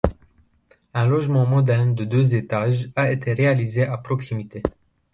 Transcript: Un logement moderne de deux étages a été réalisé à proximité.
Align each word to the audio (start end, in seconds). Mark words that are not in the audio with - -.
Un 0.95 1.05
logement 1.07 1.45
moderne 1.45 1.93
de 1.93 2.05
deux 2.05 2.33
étages 2.33 2.89
a 2.95 3.11
été 3.11 3.33
réalisé 3.33 3.83
à 3.83 3.99
proximité. 3.99 4.63